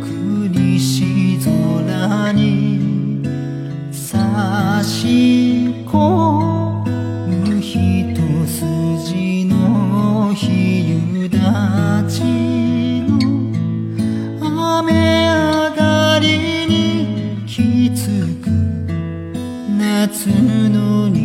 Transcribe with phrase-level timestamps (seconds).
[0.00, 1.50] くつしぞ
[1.84, 3.24] らに
[3.90, 8.14] さしこむ一
[8.46, 10.90] 筋のひ
[11.22, 12.22] ゆだち
[13.02, 13.50] の
[14.42, 18.06] あめあがりにきつ
[18.40, 18.46] く
[19.76, 20.28] 夏
[20.70, 21.17] のに